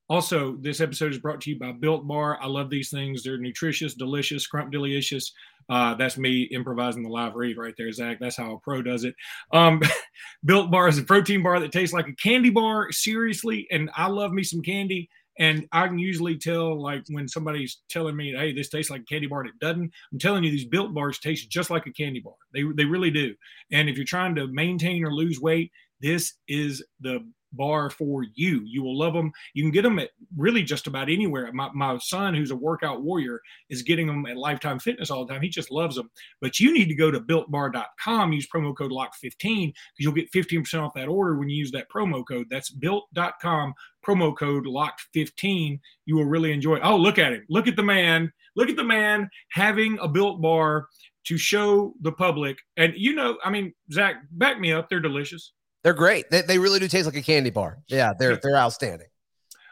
Also, 0.09 0.55
this 0.61 0.79
episode 0.79 1.11
is 1.11 1.19
brought 1.19 1.41
to 1.41 1.49
you 1.49 1.59
by 1.59 1.73
Built 1.73 2.07
Bar. 2.07 2.39
I 2.41 2.47
love 2.47 2.69
these 2.69 2.89
things. 2.89 3.23
They're 3.23 3.37
nutritious, 3.37 3.93
delicious, 3.93 4.47
crump 4.47 4.71
delicious. 4.71 5.33
Uh, 5.69 5.95
that's 5.95 6.17
me 6.17 6.43
improvising 6.43 7.03
the 7.03 7.09
live 7.09 7.35
read 7.35 7.57
right 7.57 7.73
there, 7.77 7.91
Zach. 7.91 8.17
That's 8.19 8.37
how 8.37 8.53
a 8.53 8.59
pro 8.59 8.81
does 8.81 9.03
it. 9.03 9.15
Um, 9.51 9.81
Built 10.45 10.71
Bar 10.71 10.87
is 10.87 10.97
a 10.97 11.03
protein 11.03 11.43
bar 11.43 11.59
that 11.59 11.73
tastes 11.73 11.93
like 11.93 12.07
a 12.07 12.15
candy 12.15 12.49
bar, 12.49 12.89
seriously. 12.91 13.67
And 13.69 13.89
I 13.97 14.07
love 14.07 14.31
me 14.31 14.43
some 14.43 14.61
candy. 14.61 15.09
And 15.39 15.67
I 15.71 15.87
can 15.87 15.99
usually 15.99 16.37
tell, 16.37 16.81
like, 16.81 17.03
when 17.09 17.27
somebody's 17.27 17.81
telling 17.89 18.15
me, 18.15 18.33
hey, 18.33 18.53
this 18.53 18.69
tastes 18.69 18.89
like 18.89 19.01
a 19.01 19.05
candy 19.05 19.27
bar 19.27 19.41
and 19.41 19.49
it 19.49 19.59
doesn't, 19.59 19.91
I'm 20.11 20.19
telling 20.19 20.43
you, 20.43 20.49
these 20.49 20.65
built 20.65 20.93
bars 20.93 21.19
taste 21.19 21.49
just 21.49 21.69
like 21.69 21.85
a 21.85 21.93
candy 21.93 22.21
bar. 22.21 22.33
They, 22.53 22.63
they 22.75 22.85
really 22.85 23.11
do. 23.11 23.35
And 23.71 23.87
if 23.87 23.97
you're 23.97 24.05
trying 24.05 24.35
to 24.35 24.47
maintain 24.47 25.03
or 25.03 25.13
lose 25.13 25.39
weight, 25.39 25.71
this 26.01 26.33
is 26.47 26.83
the 27.01 27.23
bar 27.57 27.89
for 27.89 28.23
you. 28.35 28.61
You 28.65 28.83
will 28.83 28.97
love 28.97 29.13
them. 29.13 29.31
You 29.53 29.63
can 29.63 29.71
get 29.71 29.81
them 29.81 29.99
at 29.99 30.11
really 30.37 30.63
just 30.63 30.87
about 30.87 31.09
anywhere. 31.09 31.51
My, 31.51 31.69
my 31.73 31.97
son, 31.97 32.33
who's 32.33 32.51
a 32.51 32.55
workout 32.55 33.01
warrior, 33.01 33.41
is 33.69 33.81
getting 33.81 34.07
them 34.07 34.25
at 34.25 34.37
Lifetime 34.37 34.79
Fitness 34.79 35.11
all 35.11 35.25
the 35.25 35.33
time. 35.33 35.41
He 35.41 35.49
just 35.49 35.71
loves 35.71 35.95
them. 35.95 36.09
But 36.39 36.59
you 36.59 36.73
need 36.73 36.87
to 36.87 36.95
go 36.95 37.11
to 37.11 37.19
builtbar.com, 37.19 38.33
use 38.33 38.47
promo 38.47 38.75
code 38.75 38.91
LOCK15 38.91 39.67
because 39.67 39.73
you'll 39.97 40.13
get 40.13 40.31
15% 40.31 40.81
off 40.81 40.93
that 40.93 41.07
order 41.07 41.37
when 41.37 41.49
you 41.49 41.57
use 41.57 41.71
that 41.71 41.89
promo 41.89 42.25
code. 42.25 42.47
That's 42.49 42.69
built.com, 42.69 43.73
promo 44.05 44.37
code 44.37 44.65
LOCK15. 44.65 45.79
You 46.05 46.15
will 46.15 46.25
really 46.25 46.53
enjoy 46.53 46.75
it. 46.75 46.81
Oh, 46.83 46.95
look 46.95 47.17
at 47.17 47.33
him. 47.33 47.45
Look 47.49 47.67
at 47.67 47.75
the 47.75 47.83
man. 47.83 48.31
Look 48.55 48.69
at 48.69 48.75
the 48.75 48.83
man 48.83 49.29
having 49.49 49.97
a 49.99 50.07
built 50.07 50.41
bar 50.41 50.87
to 51.27 51.37
show 51.37 51.93
the 52.01 52.11
public. 52.11 52.57
And 52.77 52.93
you 52.95 53.13
know, 53.13 53.37
I 53.43 53.49
mean, 53.49 53.73
Zach, 53.91 54.15
back 54.31 54.59
me 54.59 54.71
up. 54.71 54.89
They're 54.89 54.99
delicious. 54.99 55.53
They're 55.83 55.93
great. 55.93 56.29
They, 56.29 56.41
they 56.41 56.59
really 56.59 56.79
do 56.79 56.87
taste 56.87 57.05
like 57.05 57.15
a 57.15 57.21
candy 57.21 57.49
bar. 57.49 57.79
Yeah, 57.87 58.13
they're 58.17 58.37
they're 58.37 58.57
outstanding. 58.57 59.07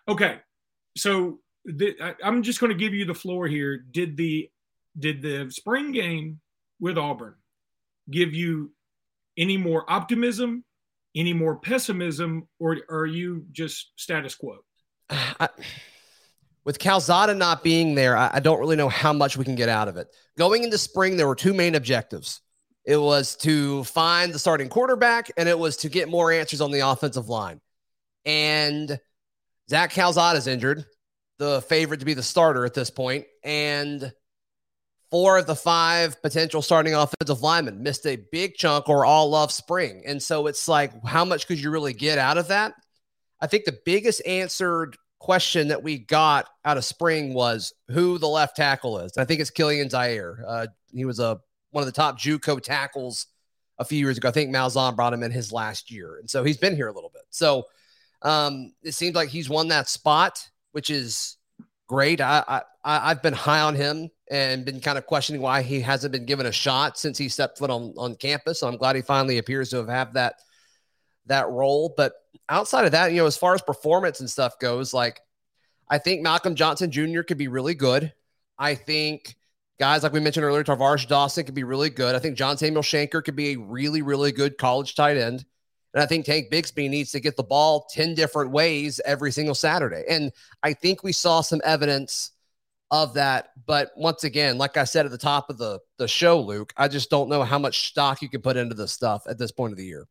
Okay, 0.07 0.37
so 0.95 1.39
the, 1.65 1.95
I, 2.01 2.13
I'm 2.23 2.43
just 2.43 2.59
going 2.59 2.71
to 2.71 2.77
give 2.77 2.93
you 2.93 3.05
the 3.05 3.13
floor 3.13 3.47
here. 3.47 3.83
Did 3.91 4.15
the 4.17 4.49
did 4.97 5.21
the 5.21 5.49
spring 5.51 5.91
game 5.91 6.39
with 6.79 6.97
Auburn 6.97 7.35
give 8.09 8.33
you 8.33 8.71
any 9.37 9.57
more 9.57 9.89
optimism, 9.91 10.63
any 11.15 11.33
more 11.33 11.57
pessimism, 11.57 12.47
or, 12.59 12.77
or 12.89 12.99
are 12.99 13.05
you 13.05 13.45
just 13.51 13.91
status 13.95 14.35
quo? 14.35 14.57
I, 15.09 15.49
with 16.63 16.79
Calzada 16.79 17.33
not 17.33 17.63
being 17.63 17.95
there, 17.95 18.17
I, 18.17 18.31
I, 18.33 18.39
don't 18.39 18.59
really 18.59 18.75
know 18.75 18.89
how 18.89 19.13
much 19.13 19.37
we 19.37 19.45
can 19.45 19.55
get 19.55 19.69
out 19.69 19.87
of 19.87 19.97
it. 19.97 20.07
Going 20.37 20.63
into 20.63 20.77
spring, 20.77 21.15
there 21.15 21.27
were 21.27 21.35
two 21.35 21.53
main 21.53 21.75
objectives 21.75 22.41
it 22.85 22.97
was 22.97 23.35
to 23.37 23.83
find 23.85 24.33
the 24.33 24.39
starting 24.39 24.69
quarterback, 24.69 25.31
and 25.37 25.49
it 25.49 25.57
was 25.57 25.77
to 25.77 25.89
get 25.89 26.09
more 26.09 26.31
answers 26.31 26.61
on 26.61 26.71
the 26.71 26.81
offensive 26.81 27.29
line. 27.29 27.59
And 28.25 28.99
Zach 29.69 29.91
Calzada 29.91 30.37
is 30.37 30.47
injured, 30.47 30.85
the 31.39 31.61
favorite 31.63 31.99
to 32.01 32.05
be 32.05 32.13
the 32.13 32.23
starter 32.23 32.65
at 32.65 32.73
this 32.73 32.89
point, 32.89 33.25
and 33.43 34.13
four 35.11 35.37
of 35.37 35.47
the 35.47 35.55
five 35.55 36.21
potential 36.21 36.61
starting 36.61 36.93
offensive 36.93 37.41
linemen 37.41 37.81
missed 37.81 38.05
a 38.05 38.17
big 38.31 38.55
chunk 38.55 38.89
or 38.89 39.05
all 39.05 39.33
of 39.35 39.51
spring. 39.51 40.03
And 40.05 40.21
so 40.21 40.47
it's 40.47 40.67
like, 40.67 40.91
how 41.05 41.25
much 41.25 41.47
could 41.47 41.59
you 41.59 41.71
really 41.71 41.93
get 41.93 42.17
out 42.17 42.37
of 42.37 42.49
that? 42.49 42.73
I 43.39 43.47
think 43.47 43.65
the 43.65 43.77
biggest 43.85 44.25
answered 44.25 44.97
question 45.19 45.69
that 45.69 45.83
we 45.83 45.97
got 45.97 46.47
out 46.63 46.77
of 46.77 46.85
spring 46.85 47.33
was 47.33 47.73
who 47.89 48.17
the 48.17 48.27
left 48.27 48.55
tackle 48.55 48.99
is. 48.99 49.17
I 49.17 49.25
think 49.25 49.41
it's 49.41 49.51
Kilian 49.51 49.89
Zierer. 49.89 50.43
Uh, 50.45 50.67
he 50.91 51.05
was 51.05 51.19
a 51.19 51.39
one 51.75 51.81
of 51.81 51.85
the 51.85 51.91
top 51.91 52.17
JUCO 52.17 52.61
tackles 52.61 53.27
a 53.77 53.83
few 53.85 53.99
years 53.99 54.17
ago. 54.17 54.29
I 54.29 54.31
think 54.31 54.49
Malzahn 54.49 54.95
brought 54.95 55.13
him 55.13 55.23
in 55.23 55.31
his 55.31 55.51
last 55.51 55.91
year, 55.91 56.17
and 56.17 56.29
so 56.29 56.43
he's 56.43 56.57
been 56.57 56.75
here 56.75 56.87
a 56.87 56.93
little 56.93 57.11
bit. 57.13 57.23
So 57.31 57.65
um, 58.21 58.71
it 58.81 58.93
seems 58.93 59.13
like 59.13 59.27
he's 59.27 59.49
won 59.49 59.67
that 59.67 59.89
spot, 59.89 60.49
which 60.71 60.89
is 60.89 61.35
great. 61.87 62.21
I, 62.21 62.43
I 62.47 62.61
I've 62.83 63.21
been 63.21 63.33
high 63.33 63.59
on 63.59 63.75
him 63.75 64.09
and 64.31 64.63
been 64.63 64.79
kind 64.79 64.97
of 64.97 65.05
questioning 65.05 65.41
why 65.41 65.61
he 65.61 65.81
hasn't 65.81 66.13
been 66.13 66.25
given 66.25 66.45
a 66.45 66.51
shot 66.51 66.97
since 66.97 67.17
he 67.17 67.27
stepped 67.27 67.57
foot 67.57 67.69
on 67.69 67.93
on 67.97 68.15
campus. 68.15 68.61
So 68.61 68.69
I'm 68.69 68.77
glad 68.77 68.95
he 68.95 69.01
finally 69.01 69.37
appears 69.37 69.69
to 69.71 69.77
have 69.77 69.89
have 69.89 70.13
that 70.13 70.35
that 71.25 71.49
role. 71.49 71.93
But 71.95 72.13
outside 72.47 72.85
of 72.85 72.93
that, 72.93 73.11
you 73.11 73.17
know, 73.17 73.25
as 73.25 73.37
far 73.37 73.53
as 73.53 73.61
performance 73.61 74.21
and 74.21 74.29
stuff 74.29 74.59
goes, 74.59 74.93
like 74.93 75.19
I 75.89 75.97
think 75.97 76.21
Malcolm 76.21 76.55
Johnson 76.55 76.89
Jr. 76.89 77.21
could 77.21 77.37
be 77.37 77.49
really 77.49 77.75
good. 77.75 78.13
I 78.57 78.75
think 78.75 79.35
Guys 79.79 80.03
like 80.03 80.13
we 80.13 80.19
mentioned 80.19 80.45
earlier, 80.45 80.63
Tar'Varish 80.63 81.07
Dawson 81.07 81.43
could 81.43 81.53
be 81.53 81.63
really 81.63 81.89
good. 81.89 82.15
I 82.15 82.19
think 82.19 82.37
John 82.37 82.57
Samuel 82.57 82.81
Shenker 82.81 83.23
could 83.23 83.35
be 83.35 83.53
a 83.53 83.57
really, 83.57 84.01
really 84.01 84.31
good 84.31 84.57
college 84.57 84.95
tight 84.95 85.17
end. 85.17 85.43
And 85.93 86.03
I 86.03 86.05
think 86.05 86.25
Tank 86.25 86.47
Bigsby 86.51 86.89
needs 86.89 87.11
to 87.11 87.19
get 87.19 87.37
the 87.37 87.43
ball 87.43 87.87
10 87.91 88.15
different 88.15 88.51
ways 88.51 88.99
every 89.05 89.31
single 89.31 89.55
Saturday. 89.55 90.03
And 90.09 90.31
I 90.61 90.73
think 90.73 91.03
we 91.03 91.11
saw 91.11 91.41
some 91.41 91.61
evidence 91.63 92.31
of 92.91 93.13
that. 93.13 93.51
But 93.65 93.91
once 93.95 94.23
again, 94.23 94.57
like 94.57 94.77
I 94.77 94.83
said 94.83 95.05
at 95.05 95.11
the 95.11 95.17
top 95.17 95.49
of 95.49 95.57
the, 95.57 95.79
the 95.97 96.07
show, 96.07 96.41
Luke, 96.41 96.73
I 96.77 96.87
just 96.87 97.09
don't 97.09 97.29
know 97.29 97.43
how 97.43 97.59
much 97.59 97.87
stock 97.87 98.21
you 98.21 98.29
can 98.29 98.41
put 98.41 98.57
into 98.57 98.75
this 98.75 98.91
stuff 98.91 99.23
at 99.27 99.37
this 99.37 99.51
point 99.51 99.71
of 99.71 99.77
the 99.77 99.85
year. 99.85 100.07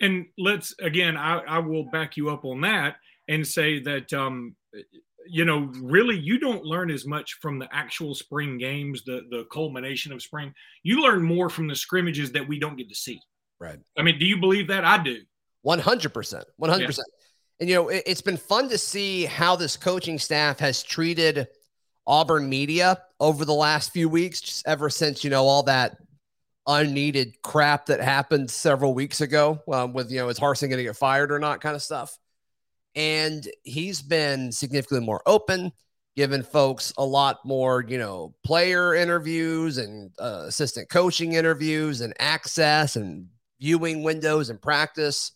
And 0.00 0.26
let's, 0.38 0.74
again, 0.80 1.16
I, 1.16 1.38
I 1.38 1.58
will 1.58 1.84
back 1.84 2.16
you 2.16 2.30
up 2.30 2.44
on 2.44 2.60
that 2.62 2.96
and 3.28 3.46
say 3.46 3.80
that 3.80 4.12
um, 4.12 4.56
you 5.26 5.44
know, 5.44 5.70
really 5.80 6.18
you 6.18 6.38
don't 6.38 6.64
learn 6.64 6.90
as 6.90 7.06
much 7.06 7.34
from 7.40 7.58
the 7.58 7.68
actual 7.72 8.14
spring 8.14 8.58
games, 8.58 9.04
the 9.04 9.22
the 9.30 9.44
culmination 9.52 10.12
of 10.12 10.22
spring. 10.22 10.52
You 10.82 11.02
learn 11.02 11.22
more 11.22 11.48
from 11.50 11.68
the 11.68 11.76
scrimmages 11.76 12.32
that 12.32 12.46
we 12.46 12.58
don't 12.58 12.76
get 12.76 12.88
to 12.88 12.94
see. 12.94 13.20
Right. 13.60 13.78
I 13.96 14.02
mean, 14.02 14.18
do 14.18 14.26
you 14.26 14.38
believe 14.38 14.68
that? 14.68 14.84
I 14.84 15.02
do. 15.02 15.20
100%. 15.64 16.44
100%. 16.60 16.98
And 17.60 17.68
you 17.68 17.76
know, 17.76 17.88
it, 17.88 18.02
it's 18.06 18.20
been 18.20 18.36
fun 18.36 18.68
to 18.70 18.78
see 18.78 19.24
how 19.24 19.54
this 19.54 19.76
coaching 19.76 20.18
staff 20.18 20.58
has 20.58 20.82
treated 20.82 21.46
Auburn 22.06 22.48
media 22.48 23.00
over 23.20 23.44
the 23.44 23.54
last 23.54 23.92
few 23.92 24.08
weeks, 24.08 24.40
just 24.40 24.66
ever 24.66 24.90
since, 24.90 25.22
you 25.22 25.30
know, 25.30 25.44
all 25.44 25.62
that 25.64 25.96
unneeded 26.66 27.40
crap 27.42 27.86
that 27.86 28.00
happened 28.00 28.50
several 28.50 28.94
weeks 28.94 29.20
ago 29.20 29.60
um, 29.72 29.92
with, 29.92 30.10
you 30.10 30.18
know, 30.18 30.28
is 30.28 30.38
Harsin 30.38 30.68
going 30.68 30.78
to 30.78 30.82
get 30.82 30.96
fired 30.96 31.30
or 31.30 31.38
not 31.38 31.60
kind 31.60 31.76
of 31.76 31.82
stuff. 31.82 32.16
And 32.94 33.46
he's 33.62 34.02
been 34.02 34.52
significantly 34.52 35.04
more 35.06 35.22
open, 35.26 35.72
giving 36.14 36.42
folks 36.42 36.92
a 36.98 37.04
lot 37.04 37.44
more, 37.44 37.84
you 37.86 37.98
know, 37.98 38.34
player 38.44 38.94
interviews 38.94 39.78
and 39.78 40.10
uh, 40.18 40.44
assistant 40.46 40.90
coaching 40.90 41.32
interviews 41.32 42.02
and 42.02 42.12
access 42.18 42.96
and 42.96 43.28
viewing 43.60 44.02
windows 44.02 44.50
and 44.50 44.60
practice. 44.60 45.32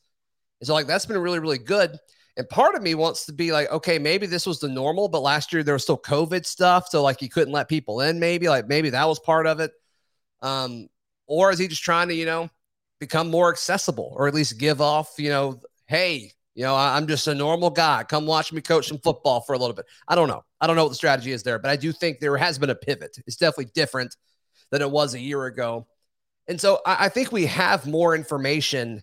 And 0.61 0.67
so, 0.67 0.75
like, 0.75 0.87
that's 0.87 1.07
been 1.07 1.19
really, 1.19 1.39
really 1.39 1.59
good. 1.59 1.97
And 2.37 2.49
part 2.51 2.75
of 2.75 2.83
me 2.83 2.95
wants 2.95 3.25
to 3.27 3.33
be 3.33 3.53
like, 3.53 3.71
okay, 3.71 3.99
maybe 3.99 4.27
this 4.27 4.47
was 4.47 4.61
the 4.61 4.69
normal, 4.69 5.09
but 5.09 5.23
last 5.23 5.53
year 5.53 5.63
there 5.63 5.75
was 5.75 5.83
still 5.83 5.97
COVID 5.97 6.45
stuff. 6.45 6.89
So, 6.91 7.03
like, 7.03 7.23
you 7.23 7.31
couldn't 7.31 7.53
let 7.53 7.69
people 7.69 8.03
in, 8.03 8.21
maybe. 8.21 8.49
Like, 8.49 8.69
maybe 8.69 8.91
that 8.91 9.09
was 9.09 9.19
part 9.19 9.47
of 9.47 9.61
it. 9.61 9.73
Um, 10.43 10.89
or 11.27 11.51
is 11.51 11.59
he 11.59 11.69
just 11.69 11.83
trying 11.83 12.09
to, 12.09 12.15
you 12.15 12.27
know, 12.27 12.51
become 13.01 13.31
more 13.31 13.51
accessible 13.51 14.13
or 14.17 14.29
at 14.29 14.35
least 14.35 14.59
give 14.59 14.81
off, 14.81 15.15
you 15.19 15.31
know, 15.31 15.61
hey, 15.87 16.33
you 16.57 16.63
know, 16.63 16.75
I, 16.75 16.97
am 16.97 17.07
just 17.07 17.27
a 17.29 17.35
normal 17.35 17.69
guy. 17.69 18.03
Come 18.03 18.25
watch 18.25 18.51
me 18.51 18.63
coach 18.63 18.89
some 18.89 18.99
football 18.99 19.43
for 19.43 19.53
a 19.53 19.59
little 19.59 19.77
bit. 19.77 19.85
I 20.09 20.15
don't 20.15 20.27
know. 20.27 20.43
I 20.59 20.67
don't 20.67 20.75
know 20.75 20.85
what 20.85 20.89
the 20.89 20.97
strategy 20.97 21.33
is 21.33 21.43
there, 21.43 21.59
but 21.59 21.71
I 21.71 21.77
do 21.77 21.93
think 21.93 22.19
there 22.19 22.37
has 22.39 22.59
been 22.59 22.71
a 22.71 22.75
pivot. 22.75 23.19
It's 23.27 23.37
definitely 23.37 23.71
different 23.75 24.17
than 24.71 24.81
it 24.81 24.91
was 24.91 25.13
a 25.13 25.21
year 25.21 25.45
ago. 25.45 25.87
And 26.49 26.59
so 26.59 26.81
I, 26.87 27.07
I 27.07 27.09
think 27.11 27.31
we 27.31 27.45
have 27.45 27.87
more 27.87 28.15
information 28.15 29.03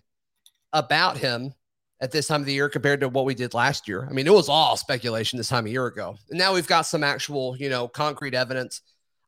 about 0.72 1.16
him 1.16 1.54
at 2.00 2.10
this 2.10 2.26
time 2.26 2.40
of 2.40 2.46
the 2.46 2.52
year 2.52 2.68
compared 2.68 3.00
to 3.00 3.08
what 3.08 3.24
we 3.24 3.36
did 3.36 3.54
last 3.54 3.86
year. 3.86 4.04
I 4.10 4.12
mean, 4.12 4.26
it 4.26 4.32
was 4.32 4.48
all 4.48 4.76
speculation 4.76 5.36
this 5.36 5.48
time 5.48 5.66
a 5.66 5.70
year 5.70 5.86
ago. 5.86 6.16
And 6.30 6.38
now 6.38 6.54
we've 6.54 6.66
got 6.66 6.82
some 6.82 7.04
actual, 7.04 7.56
you 7.56 7.70
know, 7.70 7.86
concrete 7.86 8.34
evidence. 8.34 8.80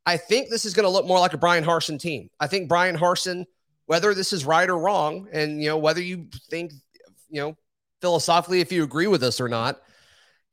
I 0.05 0.17
think 0.17 0.51
this 0.51 0.65
is 0.65 0.75
going 0.75 0.85
to 0.85 0.91
look 0.91 1.07
more 1.07 1.21
like 1.21 1.33
a 1.33 1.39
Bryan 1.39 1.65
Harsin 1.65 2.01
team. 2.01 2.29
I 2.41 2.49
think 2.49 2.69
Bryan 2.69 2.97
Harsin, 2.99 3.45
whether 3.87 4.15
this 4.15 4.33
is 4.33 4.45
right 4.45 4.69
or 4.69 4.79
wrong, 4.79 5.29
and 5.33 5.63
you 5.63 5.69
know, 5.69 5.79
whether 5.79 6.03
you 6.03 6.27
think, 6.51 6.73
you 7.31 7.41
know, 7.41 7.57
philosophically 8.07 8.61
if 8.61 8.71
you 8.71 8.85
agree 8.85 9.09
with 9.09 9.25
us 9.25 9.41
or 9.41 9.49
not. 9.49 9.83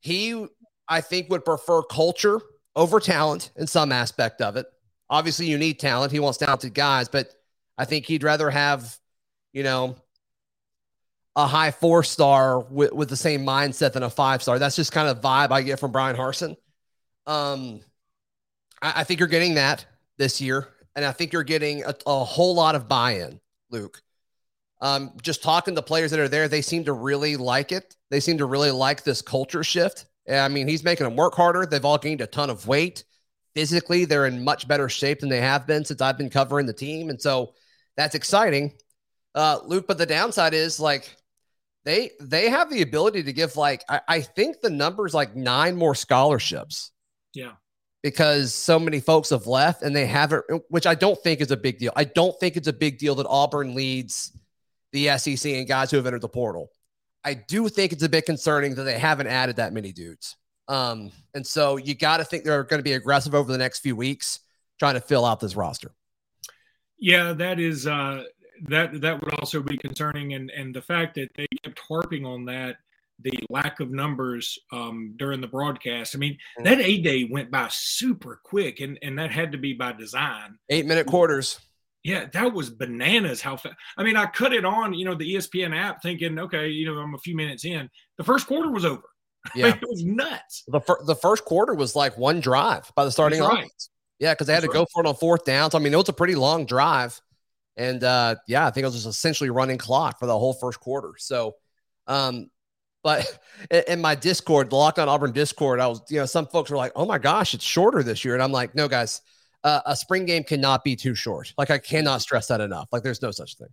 He, 0.00 0.44
I 0.88 1.00
think, 1.00 1.30
would 1.30 1.44
prefer 1.44 1.82
culture 1.82 2.40
over 2.74 2.98
talent 2.98 3.52
in 3.54 3.68
some 3.68 3.92
aspect 3.92 4.40
of 4.40 4.56
it. 4.56 4.66
Obviously, 5.08 5.46
you 5.46 5.56
need 5.56 5.78
talent. 5.78 6.10
He 6.10 6.18
wants 6.18 6.38
talented 6.38 6.74
guys, 6.74 7.08
but 7.08 7.32
I 7.78 7.84
think 7.84 8.06
he'd 8.06 8.24
rather 8.24 8.50
have, 8.50 8.98
you 9.52 9.62
know, 9.62 9.94
a 11.36 11.46
high 11.46 11.70
four 11.70 12.02
star 12.02 12.58
with, 12.58 12.92
with 12.92 13.08
the 13.08 13.16
same 13.16 13.46
mindset 13.46 13.92
than 13.92 14.02
a 14.02 14.10
five 14.10 14.42
star. 14.42 14.58
That's 14.58 14.76
just 14.76 14.90
kind 14.90 15.08
of 15.08 15.20
vibe 15.20 15.52
I 15.52 15.62
get 15.62 15.78
from 15.78 15.92
Bryan 15.92 16.16
Harsin. 16.16 16.56
Um, 17.26 17.80
I, 18.82 19.00
I 19.00 19.04
think 19.04 19.20
you're 19.20 19.28
getting 19.28 19.54
that 19.54 19.86
this 20.18 20.40
year, 20.40 20.68
and 20.96 21.04
I 21.04 21.12
think 21.12 21.32
you're 21.32 21.44
getting 21.44 21.84
a, 21.84 21.94
a 22.04 22.24
whole 22.24 22.56
lot 22.56 22.74
of 22.74 22.88
buy 22.88 23.18
in, 23.18 23.40
Luke. 23.70 24.02
Um, 24.84 25.12
just 25.22 25.42
talking 25.42 25.74
to 25.74 25.80
players 25.80 26.10
that 26.10 26.20
are 26.20 26.28
there, 26.28 26.46
they 26.46 26.60
seem 26.60 26.84
to 26.84 26.92
really 26.92 27.36
like 27.36 27.72
it. 27.72 27.96
They 28.10 28.20
seem 28.20 28.36
to 28.36 28.44
really 28.44 28.70
like 28.70 29.02
this 29.02 29.22
culture 29.22 29.64
shift. 29.64 30.04
I 30.30 30.48
mean, 30.48 30.68
he's 30.68 30.84
making 30.84 31.04
them 31.04 31.16
work 31.16 31.34
harder. 31.34 31.64
They've 31.64 31.84
all 31.84 31.96
gained 31.96 32.20
a 32.20 32.26
ton 32.26 32.50
of 32.50 32.66
weight. 32.66 33.02
Physically, 33.54 34.04
they're 34.04 34.26
in 34.26 34.44
much 34.44 34.68
better 34.68 34.90
shape 34.90 35.20
than 35.20 35.30
they 35.30 35.40
have 35.40 35.66
been 35.66 35.86
since 35.86 36.02
I've 36.02 36.18
been 36.18 36.28
covering 36.28 36.66
the 36.66 36.74
team. 36.74 37.08
And 37.08 37.20
so 37.20 37.54
that's 37.96 38.14
exciting. 38.14 38.74
Uh, 39.34 39.60
Luke, 39.64 39.86
but 39.88 39.96
the 39.96 40.04
downside 40.04 40.52
is 40.52 40.78
like 40.78 41.16
they 41.86 42.10
they 42.20 42.50
have 42.50 42.68
the 42.68 42.82
ability 42.82 43.22
to 43.22 43.32
give 43.32 43.56
like 43.56 43.82
I, 43.88 44.02
I 44.06 44.20
think 44.20 44.60
the 44.60 44.68
numbers 44.68 45.14
like 45.14 45.34
nine 45.34 45.76
more 45.76 45.94
scholarships. 45.94 46.90
Yeah. 47.32 47.52
Because 48.02 48.54
so 48.54 48.78
many 48.78 49.00
folks 49.00 49.30
have 49.30 49.46
left 49.46 49.80
and 49.80 49.96
they 49.96 50.04
haven't, 50.04 50.44
which 50.68 50.86
I 50.86 50.94
don't 50.94 51.18
think 51.22 51.40
is 51.40 51.50
a 51.50 51.56
big 51.56 51.78
deal. 51.78 51.92
I 51.96 52.04
don't 52.04 52.38
think 52.38 52.58
it's 52.58 52.68
a 52.68 52.72
big 52.72 52.98
deal 52.98 53.14
that 53.14 53.26
Auburn 53.26 53.74
leads 53.74 54.30
the 54.94 55.18
SEC 55.18 55.52
and 55.52 55.66
guys 55.66 55.90
who 55.90 55.96
have 55.96 56.06
entered 56.06 56.22
the 56.22 56.28
portal. 56.28 56.70
I 57.24 57.34
do 57.34 57.68
think 57.68 57.92
it's 57.92 58.04
a 58.04 58.08
bit 58.08 58.26
concerning 58.26 58.76
that 58.76 58.84
they 58.84 58.98
haven't 58.98 59.26
added 59.26 59.56
that 59.56 59.72
many 59.72 59.92
dudes. 59.92 60.36
Um, 60.68 61.10
and 61.34 61.44
so 61.46 61.76
you 61.76 61.94
got 61.94 62.18
to 62.18 62.24
think 62.24 62.44
they're 62.44 62.62
going 62.62 62.78
to 62.78 62.84
be 62.84 62.92
aggressive 62.92 63.34
over 63.34 63.50
the 63.50 63.58
next 63.58 63.80
few 63.80 63.96
weeks 63.96 64.40
trying 64.78 64.94
to 64.94 65.00
fill 65.00 65.24
out 65.24 65.40
this 65.40 65.56
roster. 65.56 65.90
Yeah, 66.96 67.32
that 67.32 67.58
is 67.58 67.86
uh, 67.86 68.22
that 68.68 69.00
that 69.00 69.22
would 69.22 69.34
also 69.34 69.60
be 69.60 69.76
concerning, 69.76 70.34
and 70.34 70.50
and 70.50 70.74
the 70.74 70.80
fact 70.80 71.16
that 71.16 71.28
they 71.34 71.46
kept 71.62 71.78
harping 71.80 72.24
on 72.24 72.44
that 72.46 72.76
the 73.20 73.38
lack 73.50 73.80
of 73.80 73.90
numbers 73.90 74.58
um, 74.72 75.14
during 75.16 75.40
the 75.40 75.46
broadcast. 75.46 76.14
I 76.14 76.18
mean, 76.18 76.34
mm-hmm. 76.34 76.64
that 76.64 76.80
A 76.80 77.00
day 77.00 77.24
went 77.24 77.50
by 77.50 77.68
super 77.70 78.40
quick, 78.44 78.80
and 78.80 78.98
and 79.02 79.18
that 79.18 79.32
had 79.32 79.52
to 79.52 79.58
be 79.58 79.72
by 79.72 79.92
design. 79.92 80.58
Eight 80.70 80.86
minute 80.86 81.06
quarters. 81.06 81.58
Yeah, 82.04 82.26
that 82.34 82.52
was 82.52 82.68
bananas. 82.68 83.40
How 83.40 83.56
fast? 83.56 83.74
I 83.96 84.02
mean, 84.02 84.14
I 84.14 84.26
cut 84.26 84.52
it 84.52 84.66
on, 84.66 84.92
you 84.92 85.06
know, 85.06 85.14
the 85.14 85.34
ESPN 85.34 85.74
app, 85.74 86.02
thinking, 86.02 86.38
okay, 86.38 86.68
you 86.68 86.84
know, 86.86 86.98
I'm 87.00 87.14
a 87.14 87.18
few 87.18 87.34
minutes 87.34 87.64
in. 87.64 87.88
The 88.18 88.24
first 88.24 88.46
quarter 88.46 88.70
was 88.70 88.84
over. 88.84 89.02
Yeah, 89.54 89.74
it 89.74 89.82
was 89.82 90.02
nuts. 90.02 90.64
The 90.68 90.80
fir- 90.80 91.04
the 91.04 91.14
first 91.14 91.44
quarter 91.44 91.74
was 91.74 91.94
like 91.94 92.16
one 92.16 92.40
drive 92.40 92.90
by 92.96 93.04
the 93.04 93.10
starting 93.10 93.40
line. 93.40 93.54
Right. 93.64 93.88
Yeah, 94.18 94.32
because 94.32 94.46
they 94.46 94.54
had 94.54 94.62
That's 94.62 94.72
to 94.72 94.78
right. 94.78 94.86
go 94.86 94.90
for 94.90 95.04
it 95.04 95.06
on 95.06 95.16
fourth 95.16 95.44
down. 95.44 95.70
So 95.70 95.76
I 95.76 95.82
mean, 95.82 95.92
it 95.92 95.96
was 95.98 96.08
a 96.08 96.14
pretty 96.14 96.34
long 96.34 96.64
drive, 96.64 97.20
and 97.76 98.02
uh, 98.02 98.36
yeah, 98.48 98.66
I 98.66 98.70
think 98.70 98.84
it 98.84 98.86
was 98.86 98.94
just 98.94 99.06
essentially 99.06 99.50
running 99.50 99.76
clock 99.76 100.18
for 100.18 100.24
the 100.24 100.38
whole 100.38 100.54
first 100.54 100.80
quarter. 100.80 101.12
So, 101.18 101.56
um, 102.06 102.48
but 103.02 103.38
in 103.86 104.00
my 104.00 104.14
Discord, 104.14 104.70
the 104.70 104.76
Locked 104.76 104.98
On 104.98 105.10
Auburn 105.10 105.32
Discord, 105.32 105.78
I 105.78 105.88
was, 105.88 106.00
you 106.08 106.20
know, 106.20 106.26
some 106.26 106.46
folks 106.46 106.70
were 106.70 106.78
like, 106.78 106.92
"Oh 106.96 107.04
my 107.04 107.18
gosh, 107.18 107.52
it's 107.52 107.64
shorter 107.64 108.02
this 108.02 108.24
year," 108.24 108.32
and 108.32 108.42
I'm 108.42 108.52
like, 108.52 108.74
"No, 108.74 108.88
guys." 108.88 109.20
Uh, 109.64 109.80
a 109.86 109.96
spring 109.96 110.26
game 110.26 110.44
cannot 110.44 110.84
be 110.84 110.94
too 110.94 111.14
short. 111.14 111.52
Like 111.58 111.70
I 111.70 111.78
cannot 111.78 112.22
stress 112.22 112.46
that 112.48 112.60
enough. 112.60 112.88
Like 112.92 113.02
there's 113.02 113.22
no 113.22 113.30
such 113.30 113.56
thing. 113.56 113.68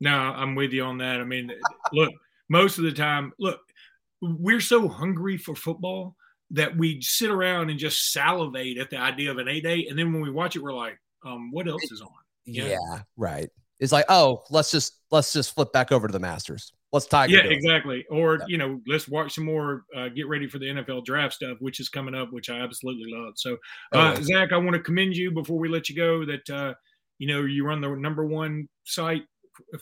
No, 0.00 0.10
I'm 0.10 0.54
with 0.54 0.72
you 0.72 0.82
on 0.82 0.98
that. 0.98 1.20
I 1.20 1.24
mean, 1.24 1.50
look, 1.92 2.12
most 2.50 2.78
of 2.78 2.84
the 2.84 2.92
time, 2.92 3.32
look, 3.38 3.60
we're 4.20 4.60
so 4.60 4.88
hungry 4.88 5.38
for 5.38 5.54
football 5.54 6.16
that 6.50 6.76
we 6.76 7.00
sit 7.00 7.30
around 7.30 7.70
and 7.70 7.78
just 7.78 8.12
salivate 8.12 8.78
at 8.78 8.90
the 8.90 8.98
idea 8.98 9.30
of 9.30 9.38
an 9.38 9.48
A 9.48 9.60
day, 9.60 9.86
and 9.88 9.98
then 9.98 10.12
when 10.12 10.22
we 10.22 10.30
watch 10.30 10.54
it, 10.54 10.62
we're 10.62 10.74
like, 10.74 10.98
um, 11.24 11.50
what 11.50 11.66
else 11.66 11.90
is 11.90 12.00
on? 12.02 12.08
Yeah, 12.44 12.76
right. 13.16 13.48
It's 13.80 13.92
like, 13.92 14.06
oh, 14.08 14.44
let's 14.50 14.70
just 14.70 15.00
let's 15.10 15.32
just 15.32 15.54
flip 15.54 15.72
back 15.72 15.92
over 15.92 16.06
to 16.06 16.12
the 16.12 16.20
Masters. 16.20 16.72
Tiger? 17.04 17.34
Yeah, 17.34 17.44
exactly. 17.44 18.04
Or 18.10 18.38
yeah. 18.40 18.44
you 18.48 18.58
know, 18.58 18.80
let's 18.86 19.08
watch 19.08 19.34
some 19.34 19.44
more. 19.44 19.84
Uh, 19.94 20.08
get 20.08 20.28
ready 20.28 20.48
for 20.48 20.58
the 20.58 20.66
NFL 20.66 21.04
draft 21.04 21.34
stuff, 21.34 21.58
which 21.60 21.80
is 21.80 21.88
coming 21.88 22.14
up, 22.14 22.32
which 22.32 22.48
I 22.48 22.60
absolutely 22.60 23.12
love. 23.12 23.34
So, 23.36 23.56
oh, 23.92 24.00
uh. 24.00 24.22
Zach, 24.22 24.52
I 24.52 24.56
want 24.56 24.74
to 24.74 24.80
commend 24.80 25.16
you 25.16 25.30
before 25.30 25.58
we 25.58 25.68
let 25.68 25.88
you 25.88 25.96
go. 25.96 26.24
That 26.24 26.50
uh, 26.50 26.74
you 27.18 27.26
know 27.26 27.44
you 27.44 27.66
run 27.66 27.80
the 27.80 27.90
number 27.90 28.24
one 28.24 28.68
site 28.84 29.24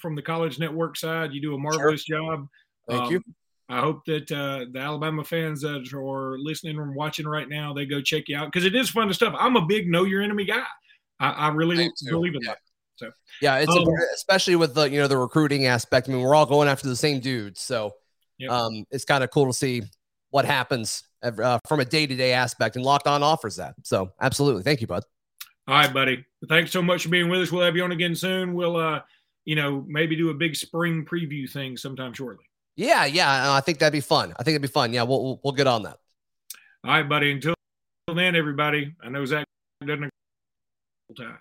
from 0.01 0.15
the 0.15 0.23
college 0.23 0.59
network 0.59 0.97
side. 0.97 1.33
You 1.33 1.41
do 1.41 1.55
a 1.55 1.59
marvelous 1.59 2.03
sure. 2.03 2.19
job. 2.19 2.49
Thank 2.89 3.03
um, 3.03 3.13
you. 3.13 3.23
I 3.69 3.81
hope 3.81 4.05
that 4.07 4.31
uh, 4.31 4.67
the 4.73 4.79
Alabama 4.79 5.25
fans 5.25 5.63
that 5.63 5.91
are 5.95 6.39
listening 6.39 6.79
or 6.79 6.93
watching 6.93 7.27
right 7.27 7.49
now, 7.49 7.73
they 7.73 7.87
go 7.87 8.03
check 8.03 8.25
you 8.29 8.37
out 8.37 8.53
because 8.53 8.67
it 8.67 8.75
is 8.75 8.91
fun 8.91 9.13
stuff. 9.15 9.35
I'm 9.39 9.57
a 9.57 9.65
big 9.65 9.89
know 9.89 10.05
your 10.05 10.23
enemy 10.23 10.45
guy. 10.45 10.63
I, 11.19 11.31
I 11.31 11.49
really 11.49 11.91
believe 12.05 12.35
in 12.35 12.43
yeah. 12.43 12.51
that. 12.51 12.59
So 12.97 13.11
yeah, 13.41 13.59
it's 13.59 13.71
um, 13.71 13.85
especially 14.15 14.57
with 14.57 14.75
the 14.75 14.89
you 14.89 15.01
know 15.01 15.09
the 15.09 15.17
recruiting 15.17 15.67
aspect. 15.67 16.09
I 16.09 16.13
mean, 16.13 16.23
we're 16.23 16.35
all 16.35 16.47
going 16.47 16.69
after 16.69 16.89
the 16.89 16.97
same 16.97 17.21
dudes, 17.21 17.61
so 17.61 17.93
yep. 18.39 18.51
um, 18.51 18.85
it's 18.91 19.05
kind 19.05 19.25
of 19.25 19.31
cool 19.31 19.47
to 19.47 19.53
see 19.53 19.83
what 20.31 20.45
happens 20.45 21.03
uh, 21.23 21.59
from 21.67 21.81
a 21.81 21.85
day 21.85 22.07
to 22.07 22.15
day 22.15 22.33
aspect. 22.33 22.77
And 22.77 22.85
Locked 22.85 23.07
On 23.07 23.23
offers 23.23 23.57
that. 23.57 23.75
So 23.83 24.13
absolutely, 24.21 24.63
thank 24.63 24.81
you, 24.81 24.87
bud. 24.87 25.05
All 25.67 25.75
right, 25.75 25.93
buddy. 25.93 26.25
Thanks 26.49 26.71
so 26.73 26.83
much 26.83 27.05
for 27.05 27.09
being 27.09 27.29
with 27.29 27.41
us. 27.41 27.51
We'll 27.51 27.65
have 27.65 27.75
you 27.75 27.85
on 27.85 27.93
again 27.93 28.15
soon. 28.15 28.55
We'll 28.55 28.77
uh, 28.77 29.01
you 29.45 29.57
know, 29.57 29.85
maybe 29.87 30.17
do 30.17 30.31
a 30.31 30.35
big 30.35 30.57
spring 30.57 31.05
preview 31.05 31.51
thing 31.51 31.77
sometime 31.77 32.13
shortly. 32.13 32.45
Yeah, 32.77 33.05
yeah. 33.05 33.53
I 33.53 33.61
think 33.61 33.79
that'd 33.79 33.93
be 33.93 34.01
fun. 34.01 34.33
I 34.39 34.43
think 34.43 34.55
it'd 34.55 34.63
be 34.63 34.69
fun. 34.69 34.93
Yeah, 34.93 35.03
we'll 35.03 35.23
we'll, 35.23 35.41
we'll 35.45 35.53
get 35.53 35.67
on 35.67 35.83
that. 35.85 35.99
All 36.85 36.91
right, 36.91 37.09
buddy. 37.09 37.31
Until 37.33 37.55
then, 38.15 38.35
everybody. 38.35 38.95
I 39.03 39.09
know 39.09 39.25
Zach 39.25 39.47
doesn't 39.85 40.11
time. 41.17 41.39